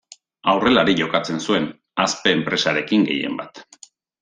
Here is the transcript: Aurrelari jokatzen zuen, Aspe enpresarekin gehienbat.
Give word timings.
Aurrelari 0.53 0.95
jokatzen 1.01 1.43
zuen, 1.47 1.67
Aspe 2.05 2.33
enpresarekin 2.39 3.07
gehienbat. 3.13 3.63